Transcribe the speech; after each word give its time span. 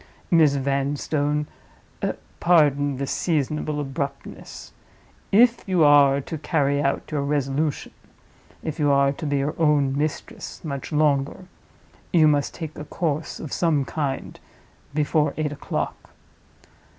Miss 0.31 0.55
Vanstone, 0.55 1.45
pardon 2.39 2.97
this 2.97 3.11
seasonable 3.11 3.79
abruptness! 3.79 4.71
If 5.31 5.63
you 5.69 5.83
are 5.83 6.19
to 6.21 6.39
carry 6.39 6.81
out 6.81 7.11
your 7.11 7.21
resolution—if 7.21 8.79
you 8.79 8.89
are 8.91 9.11
to 9.11 9.25
be 9.27 9.37
your 9.37 9.53
own 9.59 9.95
mistress 9.95 10.63
much 10.65 10.91
longer, 10.91 11.45
you 12.11 12.27
must 12.27 12.55
take 12.55 12.79
a 12.79 12.85
course 12.85 13.39
of 13.39 13.53
some 13.53 13.85
kind 13.85 14.39
before 14.95 15.35
eight 15.37 15.51
o'clock. 15.51 16.09